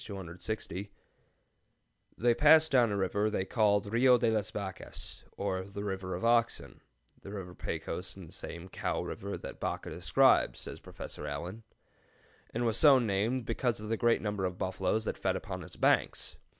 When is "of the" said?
13.79-13.95